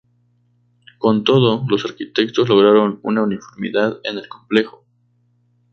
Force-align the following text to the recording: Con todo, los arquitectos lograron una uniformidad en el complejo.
Con 0.97 1.23
todo, 1.23 1.63
los 1.69 1.85
arquitectos 1.85 2.49
lograron 2.49 2.99
una 3.03 3.21
uniformidad 3.21 3.99
en 4.03 4.17
el 4.17 4.27
complejo. 4.27 4.83